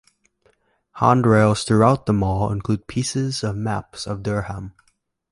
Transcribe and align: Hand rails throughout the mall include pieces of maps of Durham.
Hand 0.93 1.27
rails 1.27 1.63
throughout 1.63 2.07
the 2.07 2.13
mall 2.13 2.51
include 2.51 2.87
pieces 2.87 3.43
of 3.43 3.55
maps 3.55 4.07
of 4.07 4.23
Durham. 4.23 4.73